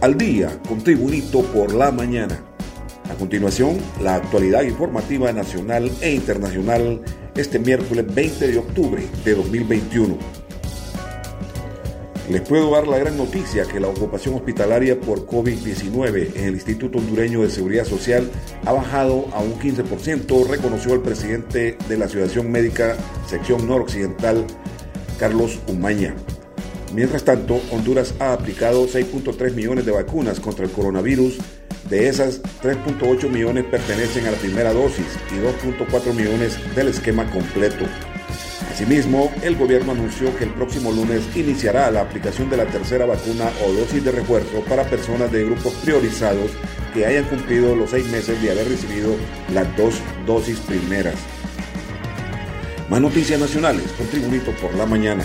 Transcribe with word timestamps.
al 0.00 0.16
día 0.16 0.60
con 0.68 0.82
Tribunito 0.82 1.42
por 1.42 1.74
la 1.74 1.90
mañana. 1.90 2.38
A 3.10 3.14
continuación, 3.14 3.78
la 4.02 4.16
actualidad 4.16 4.62
informativa 4.62 5.32
nacional 5.32 5.90
e 6.00 6.12
internacional 6.12 7.00
este 7.34 7.58
miércoles 7.58 8.04
20 8.14 8.48
de 8.48 8.58
octubre 8.58 9.06
de 9.24 9.34
2021. 9.34 10.18
Les 12.30 12.42
puedo 12.42 12.70
dar 12.72 12.86
la 12.86 12.98
gran 12.98 13.16
noticia 13.16 13.64
que 13.64 13.80
la 13.80 13.88
ocupación 13.88 14.34
hospitalaria 14.34 15.00
por 15.00 15.26
COVID-19 15.26 16.36
en 16.36 16.44
el 16.44 16.54
Instituto 16.54 16.98
Hondureño 16.98 17.40
de 17.40 17.48
Seguridad 17.48 17.86
Social 17.86 18.30
ha 18.66 18.72
bajado 18.72 19.28
a 19.32 19.40
un 19.40 19.58
15%, 19.58 20.46
reconoció 20.46 20.92
el 20.92 21.00
presidente 21.00 21.78
de 21.88 21.96
la 21.96 22.04
Asociación 22.04 22.50
Médica 22.50 22.96
Sección 23.26 23.66
Noroccidental, 23.66 24.44
Carlos 25.18 25.58
Umaña. 25.68 26.14
Mientras 26.94 27.24
tanto, 27.24 27.60
Honduras 27.70 28.14
ha 28.18 28.32
aplicado 28.32 28.86
6.3 28.86 29.52
millones 29.54 29.84
de 29.84 29.92
vacunas 29.92 30.40
contra 30.40 30.64
el 30.64 30.70
coronavirus. 30.70 31.38
De 31.88 32.08
esas, 32.08 32.42
3.8 32.62 33.28
millones 33.28 33.64
pertenecen 33.64 34.26
a 34.26 34.30
la 34.30 34.36
primera 34.36 34.72
dosis 34.72 35.06
y 35.30 35.66
2.4 35.66 36.14
millones 36.14 36.58
del 36.74 36.88
esquema 36.88 37.30
completo. 37.30 37.84
Asimismo, 38.72 39.32
el 39.42 39.56
gobierno 39.56 39.92
anunció 39.92 40.36
que 40.36 40.44
el 40.44 40.50
próximo 40.50 40.92
lunes 40.92 41.22
iniciará 41.34 41.90
la 41.90 42.02
aplicación 42.02 42.48
de 42.48 42.58
la 42.58 42.66
tercera 42.66 43.06
vacuna 43.06 43.50
o 43.66 43.72
dosis 43.72 44.04
de 44.04 44.12
refuerzo 44.12 44.62
para 44.68 44.84
personas 44.84 45.32
de 45.32 45.44
grupos 45.44 45.74
priorizados 45.82 46.52
que 46.94 47.04
hayan 47.04 47.24
cumplido 47.24 47.74
los 47.74 47.90
seis 47.90 48.08
meses 48.10 48.40
de 48.40 48.50
haber 48.50 48.68
recibido 48.68 49.14
las 49.52 49.76
dos 49.76 49.94
dosis 50.26 50.60
primeras. 50.60 51.16
Más 52.88 53.00
noticias 53.00 53.40
nacionales 53.40 53.92
con 53.92 54.06
Tribunito 54.06 54.52
por 54.52 54.74
la 54.74 54.86
mañana. 54.86 55.24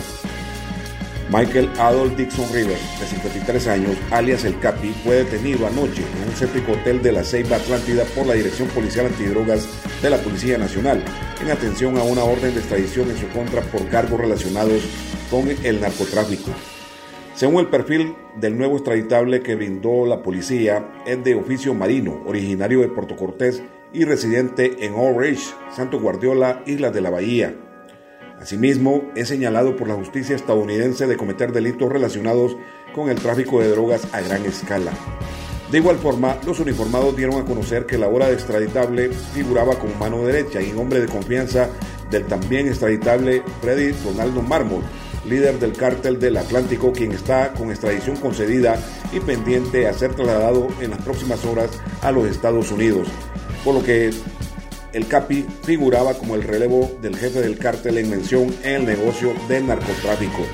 Michael 1.32 1.70
Adolf 1.80 2.16
Dixon 2.16 2.52
River, 2.54 2.78
de 3.00 3.06
53 3.06 3.68
años, 3.68 3.98
alias 4.12 4.44
El 4.46 4.60
Capi, 4.60 4.90
fue 5.04 5.24
detenido 5.24 5.66
anoche 5.66 6.02
en 6.02 6.30
un 6.30 6.36
céntrico 6.36 6.74
hotel 6.74 7.02
de 7.02 7.12
la 7.12 7.24
Ceiba 7.24 7.58
Atlántida 7.58 8.04
por 8.16 8.28
la 8.28 8.34
Dirección 8.34 8.68
Policial 8.70 9.08
Antidrogas 9.08 9.68
de 10.02 10.10
la 10.10 10.18
Policía 10.18 10.58
Nacional, 10.58 11.04
en 11.42 11.50
atención 11.50 11.98
a 11.98 12.04
una 12.04 12.24
orden 12.24 12.54
de 12.54 12.60
extradición 12.60 13.10
en 13.10 13.18
su 13.18 13.28
contra 13.30 13.62
por 13.62 13.88
cargos 13.88 14.20
relacionados 14.20 14.84
con 15.32 15.48
el 15.64 15.82
narcotráfico. 15.82 16.52
Según 17.36 17.62
el 17.62 17.68
perfil 17.68 18.14
del 18.36 18.58
nuevo 18.58 18.76
extraditable 18.76 19.42
que 19.42 19.56
brindó 19.56 20.06
la 20.06 20.22
policía, 20.22 21.02
es 21.08 21.24
de 21.24 21.34
oficio 21.34 21.74
marino, 21.74 22.22
originario 22.28 22.82
de 22.82 22.90
Puerto 22.90 23.16
Cortés 23.16 23.64
y 23.92 24.06
residente 24.06 24.86
en 24.86 24.94
Orange, 24.94 25.54
Santo 25.76 26.00
Guardiola, 26.00 26.62
Islas 26.68 26.94
de 26.94 27.02
la 27.02 27.10
Bahía. 27.10 27.56
Asimismo, 28.42 29.04
es 29.16 29.30
señalado 29.30 29.76
por 29.76 29.88
la 29.88 29.96
justicia 29.96 30.36
estadounidense 30.36 31.08
de 31.08 31.18
cometer 31.18 31.52
delitos 31.52 31.92
relacionados 31.92 32.58
con 32.94 33.10
el 33.10 33.16
tráfico 33.16 33.62
de 33.62 33.70
drogas 33.70 34.08
a 34.12 34.22
gran 34.22 34.46
escala. 34.46 34.92
De 35.72 35.80
igual 35.80 35.98
forma, 35.98 36.38
los 36.46 36.60
uniformados 36.60 37.16
dieron 37.16 37.42
a 37.42 37.46
conocer 37.46 37.86
que 37.86 37.98
la 37.98 38.08
hora 38.08 38.28
de 38.28 38.34
extraditable 38.34 39.10
figuraba 39.10 39.80
como 39.80 39.96
mano 39.96 40.24
derecha 40.24 40.62
y 40.62 40.72
nombre 40.72 41.00
de 41.00 41.08
confianza 41.08 41.68
del 42.12 42.26
también 42.28 42.68
extraditable 42.68 43.42
Freddy 43.62 43.92
Ronaldo 44.06 44.44
Mármol, 44.44 44.84
líder 45.26 45.58
del 45.60 45.74
cártel 45.74 46.20
del 46.20 46.38
Atlántico, 46.38 46.92
quien 46.94 47.12
está 47.14 47.54
con 47.54 47.72
extradición 47.72 48.18
concedida 48.18 48.78
y 49.12 49.20
pendiente 49.20 49.88
a 49.88 49.94
ser 49.94 50.14
trasladado 50.14 50.68
en 50.80 50.92
las 50.92 51.02
próximas 51.02 51.44
horas 51.44 51.72
a 52.02 52.12
los 52.12 52.28
Estados 52.28 52.72
Unidos, 52.72 53.08
por 53.64 53.74
lo 53.74 53.84
que 53.84 54.12
el 54.94 55.08
Capi 55.08 55.46
figuraba 55.64 56.14
como 56.14 56.36
el 56.36 56.44
relevo 56.44 56.92
del 57.02 57.18
jefe 57.18 57.42
del 57.42 57.58
cártel 57.58 57.98
en 57.98 58.10
mención 58.10 58.56
en 58.64 58.76
el 58.76 58.86
negocio 58.86 59.34
del 59.48 59.68
narcotráfico. 59.68 60.46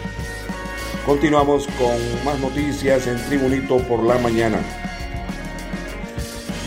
Continuamos 1.06 1.68
con 1.78 2.24
más 2.24 2.40
noticias 2.40 3.06
en 3.08 3.18
Tribunito 3.26 3.78
por 3.80 4.04
la 4.04 4.18
mañana. 4.18 4.60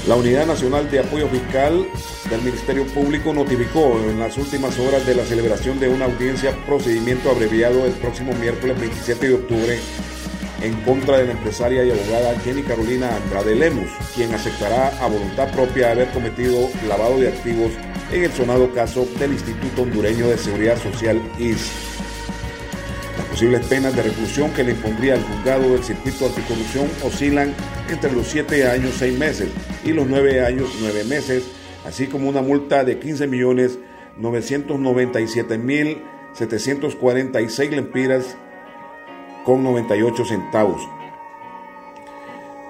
La 0.06 0.16
Unidad 0.16 0.46
Nacional 0.46 0.90
de 0.90 0.98
Apoyo 0.98 1.28
Fiscal 1.28 1.86
del 2.28 2.42
Ministerio 2.42 2.86
Público 2.86 3.32
notificó 3.32 3.98
en 4.08 4.18
las 4.18 4.36
últimas 4.36 4.78
horas 4.78 5.06
de 5.06 5.14
la 5.14 5.24
celebración 5.24 5.78
de 5.78 5.88
una 5.88 6.06
audiencia 6.06 6.56
procedimiento 6.66 7.30
abreviado 7.30 7.86
el 7.86 7.92
próximo 7.92 8.32
miércoles 8.34 8.78
27 8.80 9.28
de 9.28 9.34
octubre 9.34 9.78
en 10.62 10.74
contra 10.82 11.18
de 11.18 11.26
la 11.26 11.32
empresaria 11.32 11.84
y 11.84 11.90
abogada 11.90 12.38
Jenny 12.40 12.62
Carolina 12.62 13.16
Andrade 13.16 13.54
Lemus, 13.54 13.90
quien 14.14 14.32
aceptará 14.32 14.88
a 15.00 15.08
voluntad 15.08 15.50
propia 15.52 15.90
haber 15.90 16.08
cometido 16.10 16.68
lavado 16.88 17.18
de 17.18 17.28
activos 17.28 17.72
en 18.12 18.24
el 18.24 18.32
sonado 18.32 18.72
caso 18.72 19.06
del 19.18 19.32
Instituto 19.32 19.82
Hondureño 19.82 20.28
de 20.28 20.38
Seguridad 20.38 20.80
Social 20.80 21.20
IS. 21.38 21.70
Las 23.16 23.26
posibles 23.26 23.66
penas 23.66 23.96
de 23.96 24.02
reclusión 24.02 24.50
que 24.52 24.62
le 24.62 24.72
impondría 24.72 25.14
el 25.14 25.22
juzgado 25.22 25.72
del 25.72 25.82
circuito 25.82 26.26
anticorrupción 26.26 26.88
oscilan 27.02 27.54
entre 27.90 28.12
los 28.12 28.28
7 28.28 28.68
años 28.68 28.94
6 28.98 29.18
meses 29.18 29.48
y 29.84 29.92
los 29.92 30.06
9 30.06 30.44
años 30.44 30.68
9 30.80 31.04
meses, 31.04 31.44
así 31.86 32.06
como 32.06 32.28
una 32.28 32.42
multa 32.42 32.84
de 32.84 32.98
15 32.98 33.26
millones 33.26 33.78
997 34.18 35.58
mil 35.58 36.02
746 36.34 37.70
lempiras 37.70 38.36
con 39.44 39.62
98 39.62 40.24
centavos. 40.24 40.82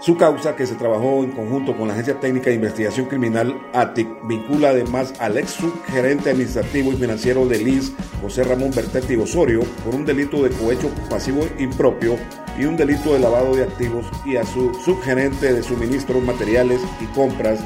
Su 0.03 0.17
causa, 0.17 0.57
que 0.57 0.67
se 0.67 0.75
trabajó 0.75 1.23
en 1.23 1.31
conjunto 1.31 1.77
con 1.77 1.87
la 1.87 1.95
Agencia 1.95 2.19
Técnica 2.19 2.51
de 2.51 2.57
Investigación 2.57 3.07
Criminal 3.07 3.57
ATIC, 3.73 4.09
vincula 4.27 4.71
además 4.71 5.15
al 5.21 5.39
ex 5.39 5.53
subgerente 5.53 6.31
administrativo 6.31 6.93
y 6.93 6.97
financiero 6.97 7.47
de 7.47 7.59
LIS, 7.59 7.93
José 8.21 8.43
Ramón 8.43 8.73
Bertetti 8.75 9.15
Osorio, 9.15 9.61
por 9.85 9.95
un 9.95 10.05
delito 10.05 10.43
de 10.43 10.51
cohecho 10.51 10.91
pasivo 11.09 11.47
impropio 11.57 12.17
y 12.59 12.65
un 12.65 12.77
delito 12.77 13.13
de 13.13 13.21
lavado 13.21 13.55
de 13.55 13.63
activos, 13.63 14.05
y 14.27 14.35
a 14.35 14.45
su 14.45 14.75
subgerente 14.85 15.53
de 15.53 15.63
suministros 15.63 16.21
materiales 16.21 16.81
y 17.01 17.05
compras, 17.15 17.61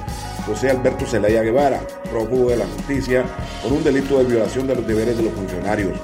José 0.44 0.68
Alberto 0.68 1.06
Zelaya 1.06 1.42
Guevara, 1.42 1.80
prófugo 2.10 2.50
de 2.50 2.58
la 2.58 2.66
justicia, 2.66 3.24
por 3.62 3.72
un 3.72 3.82
delito 3.82 4.18
de 4.18 4.24
violación 4.24 4.66
de 4.66 4.76
los 4.76 4.86
deberes 4.86 5.16
de 5.16 5.22
los 5.22 5.32
funcionarios. 5.32 5.98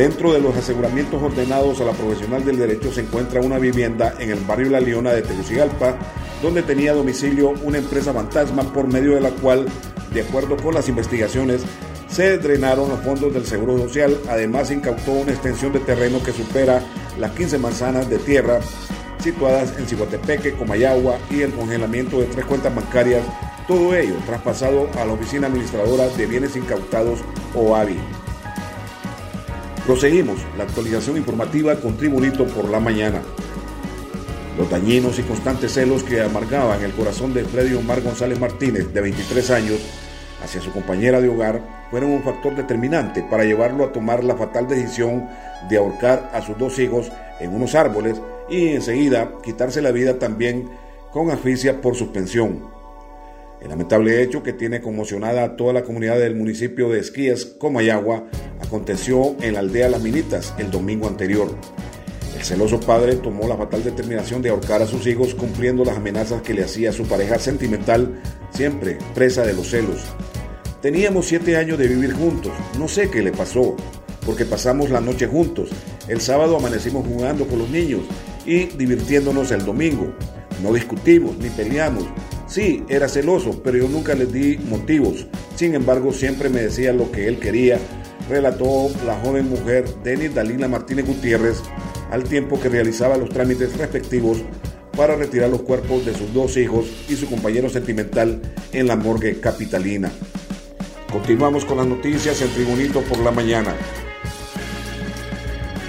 Dentro 0.00 0.32
de 0.32 0.40
los 0.40 0.56
aseguramientos 0.56 1.22
ordenados 1.22 1.78
a 1.82 1.84
la 1.84 1.92
profesional 1.92 2.42
del 2.42 2.56
derecho 2.56 2.90
se 2.90 3.02
encuentra 3.02 3.42
una 3.42 3.58
vivienda 3.58 4.14
en 4.18 4.30
el 4.30 4.40
barrio 4.46 4.70
La 4.70 4.80
Leona 4.80 5.12
de 5.12 5.20
Tegucigalpa, 5.20 5.94
donde 6.40 6.62
tenía 6.62 6.94
domicilio 6.94 7.50
una 7.64 7.76
empresa 7.76 8.14
fantasma 8.14 8.62
por 8.72 8.90
medio 8.90 9.14
de 9.14 9.20
la 9.20 9.28
cual, 9.28 9.66
de 10.14 10.22
acuerdo 10.22 10.56
con 10.56 10.72
las 10.72 10.88
investigaciones, 10.88 11.60
se 12.08 12.38
drenaron 12.38 12.88
los 12.88 13.00
fondos 13.00 13.34
del 13.34 13.44
Seguro 13.44 13.76
Social. 13.76 14.18
Además, 14.30 14.70
incautó 14.70 15.12
una 15.12 15.32
extensión 15.32 15.74
de 15.74 15.80
terreno 15.80 16.22
que 16.22 16.32
supera 16.32 16.82
las 17.18 17.32
15 17.32 17.58
manzanas 17.58 18.08
de 18.08 18.16
tierra 18.20 18.60
situadas 19.18 19.74
en 19.78 19.86
Ciguatepeque, 19.86 20.54
Comayagua 20.54 21.18
y 21.28 21.42
el 21.42 21.52
congelamiento 21.52 22.20
de 22.20 22.24
tres 22.24 22.46
cuentas 22.46 22.74
bancarias, 22.74 23.22
todo 23.68 23.94
ello 23.94 24.14
traspasado 24.24 24.88
a 24.98 25.04
la 25.04 25.12
Oficina 25.12 25.48
Administradora 25.48 26.08
de 26.08 26.24
Bienes 26.24 26.56
Incautados 26.56 27.20
o 27.54 27.76
ABI. 27.76 27.98
Proseguimos 29.90 30.38
la 30.56 30.62
actualización 30.62 31.16
informativa 31.16 31.74
con 31.74 31.96
Tribunito 31.96 32.46
por 32.46 32.70
la 32.70 32.78
mañana. 32.78 33.20
Los 34.56 34.70
dañinos 34.70 35.18
y 35.18 35.22
constantes 35.22 35.72
celos 35.72 36.04
que 36.04 36.20
amargaban 36.20 36.80
el 36.84 36.92
corazón 36.92 37.34
de 37.34 37.42
Freddy 37.42 37.74
Omar 37.74 38.00
González 38.00 38.38
Martínez, 38.38 38.94
de 38.94 39.00
23 39.00 39.50
años, 39.50 39.80
hacia 40.44 40.60
su 40.60 40.70
compañera 40.70 41.20
de 41.20 41.28
hogar, 41.28 41.88
fueron 41.90 42.12
un 42.12 42.22
factor 42.22 42.54
determinante 42.54 43.26
para 43.28 43.42
llevarlo 43.42 43.84
a 43.84 43.90
tomar 43.90 44.22
la 44.22 44.36
fatal 44.36 44.68
decisión 44.68 45.28
de 45.68 45.78
ahorcar 45.78 46.30
a 46.32 46.40
sus 46.40 46.56
dos 46.56 46.78
hijos 46.78 47.10
en 47.40 47.52
unos 47.52 47.74
árboles 47.74 48.22
y 48.48 48.68
enseguida 48.68 49.32
quitarse 49.42 49.82
la 49.82 49.90
vida 49.90 50.20
también 50.20 50.70
con 51.10 51.32
asfixia 51.32 51.80
por 51.80 51.96
suspensión. 51.96 52.62
El 53.60 53.70
lamentable 53.70 54.22
hecho 54.22 54.44
que 54.44 54.52
tiene 54.52 54.80
conmocionada 54.80 55.42
a 55.42 55.56
toda 55.56 55.72
la 55.72 55.82
comunidad 55.82 56.20
del 56.20 56.36
municipio 56.36 56.88
de 56.88 57.00
Esquías, 57.00 57.44
Comayagua, 57.44 58.26
aconteció 58.70 59.34
en 59.40 59.54
la 59.54 59.60
aldea 59.60 59.88
Las 59.88 60.00
Minitas 60.00 60.54
el 60.56 60.70
domingo 60.70 61.08
anterior. 61.08 61.52
El 62.36 62.44
celoso 62.44 62.78
padre 62.78 63.16
tomó 63.16 63.48
la 63.48 63.56
fatal 63.56 63.82
determinación 63.82 64.42
de 64.42 64.50
ahorcar 64.50 64.80
a 64.80 64.86
sus 64.86 65.08
hijos 65.08 65.34
cumpliendo 65.34 65.84
las 65.84 65.96
amenazas 65.96 66.40
que 66.42 66.54
le 66.54 66.62
hacía 66.62 66.92
su 66.92 67.02
pareja 67.02 67.40
sentimental, 67.40 68.22
siempre 68.54 68.96
presa 69.12 69.42
de 69.42 69.54
los 69.54 69.70
celos. 69.70 70.02
Teníamos 70.80 71.26
siete 71.26 71.56
años 71.56 71.78
de 71.78 71.88
vivir 71.88 72.12
juntos, 72.12 72.52
no 72.78 72.86
sé 72.86 73.10
qué 73.10 73.22
le 73.22 73.32
pasó, 73.32 73.74
porque 74.24 74.44
pasamos 74.44 74.88
la 74.88 75.00
noche 75.00 75.26
juntos. 75.26 75.70
El 76.06 76.20
sábado 76.20 76.56
amanecimos 76.56 77.04
jugando 77.04 77.48
con 77.48 77.58
los 77.58 77.70
niños 77.70 78.02
y 78.46 78.66
divirtiéndonos 78.66 79.50
el 79.50 79.64
domingo. 79.64 80.12
No 80.62 80.72
discutimos 80.72 81.36
ni 81.38 81.50
peleamos, 81.50 82.04
Sí, 82.50 82.82
era 82.88 83.08
celoso, 83.08 83.62
pero 83.62 83.78
yo 83.78 83.88
nunca 83.88 84.12
le 84.14 84.26
di 84.26 84.58
motivos. 84.58 85.24
Sin 85.54 85.76
embargo, 85.76 86.12
siempre 86.12 86.48
me 86.48 86.62
decía 86.62 86.92
lo 86.92 87.12
que 87.12 87.28
él 87.28 87.38
quería, 87.38 87.78
relató 88.30 88.88
la 89.04 89.16
joven 89.16 89.50
mujer 89.50 89.84
Denis 90.02 90.34
Dalila 90.34 90.68
Martínez 90.68 91.06
Gutiérrez 91.06 91.60
al 92.10 92.24
tiempo 92.24 92.60
que 92.60 92.68
realizaba 92.68 93.16
los 93.16 93.28
trámites 93.28 93.76
respectivos 93.76 94.38
para 94.96 95.16
retirar 95.16 95.50
los 95.50 95.62
cuerpos 95.62 96.06
de 96.06 96.14
sus 96.14 96.32
dos 96.32 96.56
hijos 96.56 96.86
y 97.08 97.16
su 97.16 97.28
compañero 97.28 97.68
sentimental 97.68 98.40
en 98.72 98.86
la 98.86 98.96
morgue 98.96 99.40
capitalina. 99.40 100.10
Continuamos 101.10 101.64
con 101.64 101.78
las 101.78 101.86
noticias 101.86 102.40
en 102.40 102.50
Tribunito 102.50 103.00
por 103.02 103.18
la 103.18 103.32
mañana. 103.32 103.74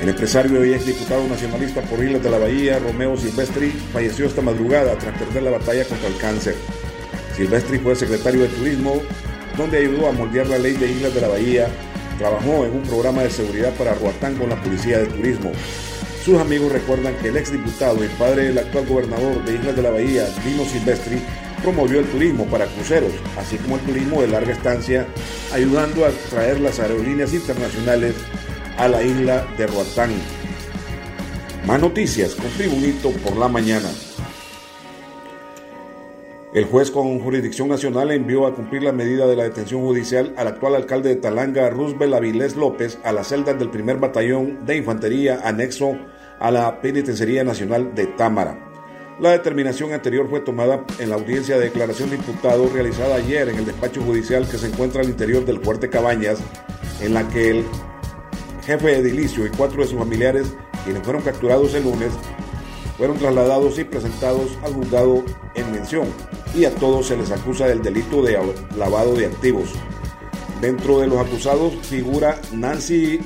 El 0.01 0.09
empresario 0.09 0.65
y 0.65 0.73
exdiputado 0.73 1.27
nacionalista 1.27 1.81
por 1.81 2.03
Islas 2.03 2.23
de 2.23 2.31
la 2.31 2.39
Bahía, 2.39 2.79
Romeo 2.79 3.15
Silvestri, 3.15 3.69
falleció 3.93 4.25
esta 4.25 4.41
madrugada 4.41 4.97
tras 4.97 5.15
perder 5.15 5.43
la 5.43 5.51
batalla 5.51 5.85
contra 5.85 6.07
el 6.07 6.17
cáncer. 6.17 6.55
Silvestri 7.35 7.77
fue 7.77 7.95
secretario 7.95 8.41
de 8.41 8.47
Turismo, 8.47 8.95
donde 9.57 9.77
ayudó 9.77 10.07
a 10.07 10.11
moldear 10.11 10.47
la 10.47 10.57
ley 10.57 10.73
de 10.73 10.91
Islas 10.91 11.13
de 11.13 11.21
la 11.21 11.27
Bahía, 11.27 11.67
trabajó 12.21 12.65
en 12.65 12.73
un 12.73 12.83
programa 12.83 13.23
de 13.23 13.31
seguridad 13.31 13.73
para 13.73 13.95
Roatán 13.95 14.35
con 14.35 14.49
la 14.49 14.61
Policía 14.61 14.99
de 14.99 15.07
Turismo. 15.07 15.51
Sus 16.23 16.39
amigos 16.39 16.71
recuerdan 16.71 17.15
que 17.15 17.29
el 17.29 17.37
exdiputado 17.37 18.03
y 18.05 18.07
padre 18.09 18.43
del 18.43 18.59
actual 18.59 18.85
gobernador 18.85 19.43
de 19.43 19.55
Islas 19.55 19.75
de 19.75 19.81
la 19.81 19.89
Bahía, 19.89 20.27
Dino 20.45 20.63
Silvestri, 20.65 21.19
promovió 21.63 21.99
el 21.99 22.05
turismo 22.05 22.45
para 22.45 22.67
cruceros, 22.67 23.11
así 23.37 23.57
como 23.57 23.77
el 23.77 23.81
turismo 23.81 24.21
de 24.21 24.27
larga 24.27 24.53
estancia, 24.53 25.07
ayudando 25.51 26.05
a 26.05 26.11
traer 26.29 26.59
las 26.59 26.79
aerolíneas 26.79 27.33
internacionales 27.33 28.13
a 28.77 28.87
la 28.87 29.01
isla 29.01 29.47
de 29.57 29.65
Roatán. 29.65 30.11
Más 31.65 31.81
noticias 31.81 32.35
con 32.35 32.51
Tribunito 32.51 33.09
por 33.23 33.35
la 33.35 33.47
mañana. 33.47 33.89
El 36.53 36.65
juez 36.65 36.91
con 36.91 37.17
jurisdicción 37.21 37.69
nacional 37.69 38.11
envió 38.11 38.45
a 38.45 38.53
cumplir 38.53 38.83
la 38.83 38.91
medida 38.91 39.25
de 39.25 39.37
la 39.37 39.43
detención 39.43 39.79
judicial 39.83 40.33
al 40.35 40.49
actual 40.49 40.75
alcalde 40.75 41.07
de 41.07 41.15
Talanga, 41.15 41.69
Roosevelt 41.69 42.13
Avilés 42.13 42.57
López, 42.57 42.99
a 43.05 43.13
las 43.13 43.29
celdas 43.29 43.57
del 43.57 43.69
primer 43.69 43.99
batallón 43.99 44.65
de 44.65 44.75
infantería 44.75 45.39
anexo 45.45 45.97
a 46.41 46.51
la 46.51 46.81
Penitenciaría 46.81 47.45
Nacional 47.45 47.95
de 47.95 48.07
Támara. 48.07 48.59
La 49.21 49.31
determinación 49.31 49.93
anterior 49.93 50.29
fue 50.29 50.41
tomada 50.41 50.83
en 50.99 51.09
la 51.09 51.15
audiencia 51.15 51.55
de 51.57 51.65
declaración 51.65 52.09
de 52.09 52.17
imputado 52.17 52.67
realizada 52.67 53.15
ayer 53.15 53.47
en 53.47 53.55
el 53.55 53.65
despacho 53.65 54.01
judicial 54.01 54.45
que 54.45 54.57
se 54.57 54.67
encuentra 54.67 55.03
al 55.03 55.09
interior 55.09 55.45
del 55.45 55.61
fuerte 55.61 55.89
Cabañas, 55.89 56.39
en 56.99 57.13
la 57.13 57.29
que 57.29 57.49
el 57.51 57.65
jefe 58.65 58.97
edilicio 58.97 59.45
y 59.45 59.51
cuatro 59.51 59.83
de 59.83 59.87
sus 59.87 59.97
familiares, 59.97 60.53
quienes 60.83 61.03
fueron 61.03 61.21
capturados 61.21 61.73
el 61.75 61.83
lunes, 61.83 62.11
fueron 62.97 63.17
trasladados 63.17 63.79
y 63.79 63.85
presentados 63.85 64.59
al 64.65 64.73
juzgado 64.73 65.23
en 65.55 65.71
mención 65.71 66.07
y 66.55 66.65
a 66.65 66.75
todos 66.75 67.07
se 67.07 67.17
les 67.17 67.31
acusa 67.31 67.67
del 67.67 67.81
delito 67.81 68.21
de 68.21 68.37
lavado 68.77 69.15
de 69.15 69.27
activos. 69.27 69.69
Dentro 70.59 70.99
de 70.99 71.07
los 71.07 71.19
acusados 71.19 71.73
figura 71.83 72.39
Nancy 72.51 73.19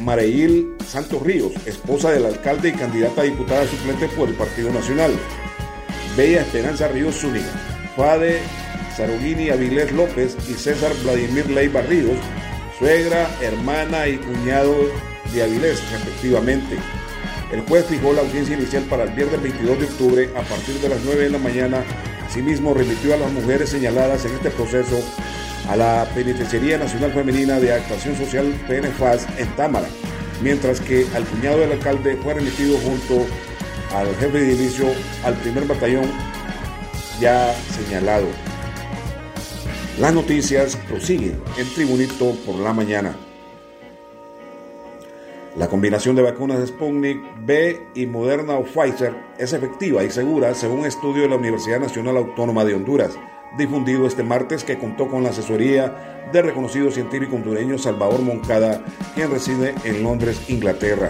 Mareil 0.00 0.76
Santos 0.86 1.22
Ríos, 1.22 1.52
esposa 1.66 2.10
del 2.12 2.26
alcalde 2.26 2.70
y 2.70 2.72
candidata 2.72 3.22
a 3.22 3.24
diputada 3.24 3.66
suplente 3.66 4.08
por 4.08 4.28
el 4.28 4.34
Partido 4.34 4.72
Nacional. 4.72 5.12
Bella 6.16 6.42
Esperanza 6.42 6.88
Ríos 6.88 7.16
Zúñiga, 7.16 7.50
Fade 7.96 8.40
Sarugini 8.96 9.50
Avilés 9.50 9.92
López 9.92 10.36
y 10.48 10.54
César 10.54 10.92
Vladimir 11.02 11.50
Leiva 11.50 11.82
Ríos, 11.82 12.16
suegra, 12.78 13.28
hermana 13.42 14.08
y 14.08 14.16
cuñado 14.16 14.74
de 15.34 15.42
Avilés, 15.42 15.82
respectivamente. 15.90 16.76
El 17.52 17.60
juez 17.62 17.84
fijó 17.86 18.12
la 18.12 18.22
audiencia 18.22 18.56
inicial 18.56 18.84
para 18.84 19.04
el 19.04 19.10
viernes 19.10 19.42
22 19.42 19.78
de 19.78 19.84
octubre 19.84 20.30
a 20.34 20.42
partir 20.42 20.80
de 20.80 20.88
las 20.88 21.00
9 21.04 21.24
de 21.24 21.30
la 21.30 21.38
mañana. 21.38 21.84
Asimismo, 22.36 22.74
remitió 22.74 23.14
a 23.14 23.16
las 23.16 23.32
mujeres 23.32 23.70
señaladas 23.70 24.26
en 24.26 24.32
este 24.32 24.50
proceso 24.50 25.02
a 25.70 25.74
la 25.74 26.06
Penitenciaría 26.14 26.76
Nacional 26.76 27.10
Femenina 27.10 27.58
de 27.58 27.72
Actuación 27.72 28.14
Social 28.14 28.52
PNFAS 28.68 29.26
en 29.38 29.48
Támara, 29.56 29.88
mientras 30.42 30.78
que 30.82 31.06
al 31.14 31.24
cuñado 31.24 31.60
del 31.60 31.72
alcalde 31.72 32.14
fue 32.22 32.34
remitido 32.34 32.76
junto 32.76 33.24
al 33.94 34.14
jefe 34.16 34.38
de 34.38 34.52
edificio 34.52 34.84
al 35.24 35.32
primer 35.36 35.64
batallón 35.64 36.10
ya 37.18 37.54
señalado. 37.74 38.26
Las 39.98 40.12
noticias 40.12 40.76
prosiguen 40.90 41.40
en 41.56 41.72
Tribunito 41.72 42.36
por 42.44 42.56
la 42.56 42.74
mañana. 42.74 43.16
La 45.56 45.68
combinación 45.68 46.14
de 46.14 46.20
vacunas 46.20 46.68
Sputnik 46.68 47.18
B 47.46 47.86
y 47.94 48.04
Moderna 48.04 48.58
o 48.58 48.64
Pfizer 48.64 49.14
es 49.38 49.54
efectiva 49.54 50.04
y 50.04 50.10
segura 50.10 50.54
según 50.54 50.84
estudio 50.84 51.22
de 51.22 51.30
la 51.30 51.36
Universidad 51.36 51.80
Nacional 51.80 52.18
Autónoma 52.18 52.62
de 52.66 52.74
Honduras, 52.74 53.18
difundido 53.56 54.06
este 54.06 54.22
martes 54.22 54.64
que 54.64 54.76
contó 54.76 55.08
con 55.08 55.22
la 55.22 55.30
asesoría 55.30 56.26
del 56.30 56.44
reconocido 56.44 56.90
científico 56.90 57.36
hondureño 57.36 57.78
Salvador 57.78 58.20
Moncada, 58.20 58.84
quien 59.14 59.30
reside 59.30 59.74
en 59.84 60.02
Londres, 60.02 60.42
Inglaterra. 60.48 61.08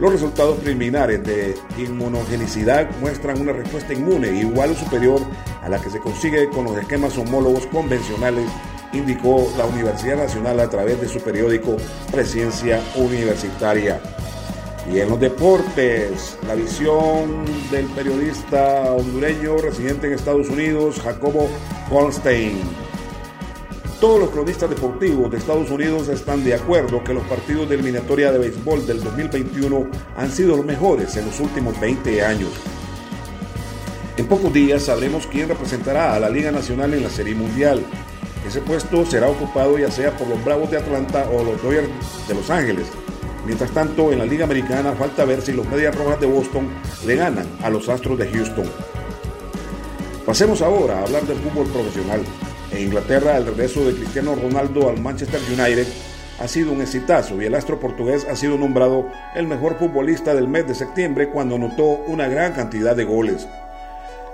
Los 0.00 0.10
resultados 0.10 0.58
preliminares 0.58 1.22
de 1.22 1.54
inmunogenicidad 1.78 2.90
muestran 3.00 3.40
una 3.40 3.52
respuesta 3.52 3.92
inmune 3.92 4.40
igual 4.40 4.72
o 4.72 4.74
superior 4.74 5.20
a 5.62 5.68
la 5.68 5.80
que 5.80 5.90
se 5.90 6.00
consigue 6.00 6.48
con 6.48 6.64
los 6.64 6.76
esquemas 6.76 7.16
homólogos 7.16 7.66
convencionales 7.66 8.46
indicó 8.92 9.52
la 9.56 9.64
Universidad 9.64 10.16
Nacional 10.16 10.60
a 10.60 10.68
través 10.68 11.00
de 11.00 11.08
su 11.08 11.20
periódico 11.20 11.76
Presencia 12.10 12.80
Universitaria. 12.96 14.00
Y 14.90 14.98
en 14.98 15.08
los 15.08 15.20
deportes, 15.20 16.36
la 16.46 16.54
visión 16.54 17.44
del 17.70 17.86
periodista 17.86 18.92
hondureño 18.92 19.56
residente 19.58 20.08
en 20.08 20.14
Estados 20.14 20.48
Unidos, 20.48 21.00
Jacobo 21.00 21.48
Goldstein. 21.88 22.60
Todos 24.00 24.18
los 24.18 24.30
cronistas 24.30 24.68
deportivos 24.68 25.30
de 25.30 25.38
Estados 25.38 25.70
Unidos 25.70 26.08
están 26.08 26.42
de 26.42 26.54
acuerdo 26.54 27.04
que 27.04 27.14
los 27.14 27.22
partidos 27.28 27.68
de 27.68 27.76
eliminatoria 27.76 28.32
de 28.32 28.38
béisbol 28.38 28.84
del 28.84 29.00
2021 29.04 29.86
han 30.16 30.32
sido 30.32 30.56
los 30.56 30.66
mejores 30.66 31.16
en 31.16 31.26
los 31.26 31.38
últimos 31.38 31.78
20 31.80 32.24
años. 32.24 32.50
En 34.16 34.26
pocos 34.26 34.52
días 34.52 34.82
sabremos 34.82 35.28
quién 35.28 35.48
representará 35.48 36.14
a 36.14 36.18
la 36.20 36.28
Liga 36.28 36.50
Nacional 36.50 36.92
en 36.92 37.04
la 37.04 37.10
Serie 37.10 37.36
Mundial. 37.36 37.84
Ese 38.46 38.60
puesto 38.60 39.06
será 39.06 39.28
ocupado 39.28 39.78
ya 39.78 39.90
sea 39.90 40.16
por 40.16 40.26
los 40.28 40.44
Bravos 40.44 40.70
de 40.70 40.78
Atlanta 40.78 41.28
o 41.30 41.44
los 41.44 41.62
Dodgers 41.62 41.88
de 42.26 42.34
Los 42.34 42.50
Ángeles. 42.50 42.86
Mientras 43.46 43.70
tanto, 43.70 44.12
en 44.12 44.18
la 44.18 44.26
Liga 44.26 44.44
Americana 44.44 44.92
falta 44.92 45.24
ver 45.24 45.42
si 45.42 45.52
los 45.52 45.66
Medias 45.68 45.94
Rojas 45.94 46.20
de 46.20 46.26
Boston 46.26 46.68
le 47.06 47.16
ganan 47.16 47.46
a 47.62 47.70
los 47.70 47.88
Astros 47.88 48.18
de 48.18 48.30
Houston. 48.30 48.66
Pasemos 50.26 50.62
ahora 50.62 50.98
a 50.98 51.02
hablar 51.02 51.22
del 51.22 51.38
fútbol 51.38 51.66
profesional. 51.68 52.22
En 52.70 52.84
Inglaterra, 52.84 53.36
el 53.36 53.46
regreso 53.46 53.84
de 53.84 53.94
Cristiano 53.94 54.34
Ronaldo 54.34 54.88
al 54.88 55.00
Manchester 55.00 55.40
United 55.48 55.86
ha 56.40 56.48
sido 56.48 56.72
un 56.72 56.80
exitazo 56.80 57.40
y 57.40 57.44
el 57.44 57.54
astro 57.54 57.78
portugués 57.78 58.26
ha 58.28 58.34
sido 58.34 58.56
nombrado 58.56 59.06
el 59.34 59.46
mejor 59.46 59.78
futbolista 59.78 60.34
del 60.34 60.48
mes 60.48 60.66
de 60.66 60.74
septiembre 60.74 61.28
cuando 61.28 61.56
anotó 61.56 61.84
una 61.84 62.28
gran 62.28 62.52
cantidad 62.52 62.96
de 62.96 63.04
goles. 63.04 63.46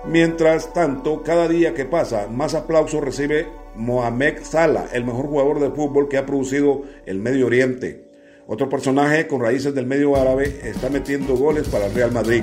Mientras 0.04 0.72
tanto, 0.72 1.22
cada 1.22 1.48
día 1.48 1.74
que 1.74 1.84
pasa, 1.84 2.28
más 2.28 2.54
aplausos 2.54 3.02
recibe 3.02 3.48
Mohamed 3.74 4.42
Salah, 4.42 4.88
el 4.92 5.04
mejor 5.04 5.26
jugador 5.26 5.60
de 5.60 5.70
fútbol 5.70 6.08
que 6.08 6.16
ha 6.16 6.24
producido 6.24 6.82
el 7.04 7.18
Medio 7.18 7.46
Oriente. 7.46 8.08
Otro 8.46 8.68
personaje 8.68 9.26
con 9.26 9.42
raíces 9.42 9.74
del 9.74 9.86
medio 9.86 10.16
árabe 10.16 10.60
está 10.64 10.88
metiendo 10.88 11.36
goles 11.36 11.68
para 11.68 11.86
el 11.86 11.94
Real 11.94 12.12
Madrid. 12.12 12.42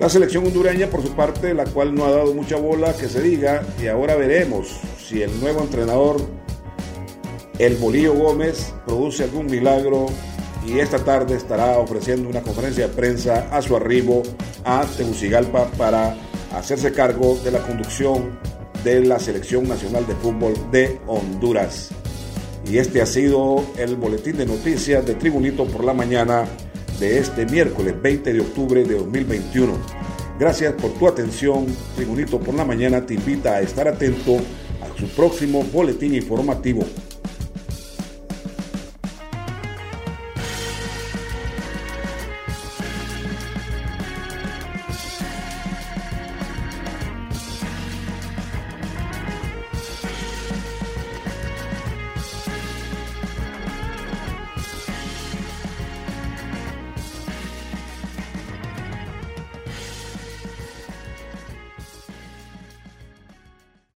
La 0.00 0.08
selección 0.08 0.44
hondureña, 0.46 0.88
por 0.88 1.02
su 1.02 1.14
parte, 1.14 1.54
la 1.54 1.64
cual 1.64 1.94
no 1.94 2.06
ha 2.06 2.10
dado 2.10 2.34
mucha 2.34 2.56
bola 2.56 2.94
que 2.94 3.06
se 3.06 3.20
diga, 3.20 3.62
y 3.80 3.86
ahora 3.86 4.16
veremos 4.16 4.80
si 4.98 5.22
el 5.22 5.40
nuevo 5.40 5.60
entrenador, 5.60 6.16
el 7.58 7.76
Bolillo 7.76 8.14
Gómez, 8.14 8.74
produce 8.86 9.24
algún 9.24 9.46
milagro 9.46 10.06
y 10.66 10.78
esta 10.78 10.98
tarde 10.98 11.36
estará 11.36 11.78
ofreciendo 11.78 12.28
una 12.28 12.42
conferencia 12.42 12.88
de 12.88 12.94
prensa 12.94 13.48
a 13.50 13.62
su 13.62 13.76
arribo 13.76 14.22
a 14.64 14.84
Tegucigalpa 14.96 15.66
para 15.78 16.16
hacerse 16.54 16.92
cargo 16.92 17.38
de 17.42 17.50
la 17.50 17.60
conducción 17.60 18.38
de 18.84 19.04
la 19.04 19.18
Selección 19.18 19.68
Nacional 19.68 20.06
de 20.06 20.14
Fútbol 20.16 20.54
de 20.70 21.00
Honduras. 21.06 21.90
Y 22.70 22.78
este 22.78 23.00
ha 23.00 23.06
sido 23.06 23.64
el 23.78 23.96
boletín 23.96 24.36
de 24.36 24.46
noticias 24.46 25.04
de 25.06 25.14
Tribunito 25.14 25.66
por 25.66 25.84
la 25.84 25.94
mañana 25.94 26.44
de 26.98 27.18
este 27.18 27.46
miércoles 27.46 27.94
20 28.00 28.32
de 28.32 28.40
octubre 28.40 28.84
de 28.84 28.94
2021. 28.94 29.72
Gracias 30.38 30.74
por 30.74 30.92
tu 30.92 31.08
atención. 31.08 31.66
Tribunito 31.96 32.38
por 32.38 32.54
la 32.54 32.64
mañana 32.64 33.04
te 33.04 33.14
invita 33.14 33.54
a 33.54 33.60
estar 33.60 33.88
atento 33.88 34.36
a 34.36 34.98
su 34.98 35.08
próximo 35.08 35.62
boletín 35.64 36.14
informativo. 36.14 36.84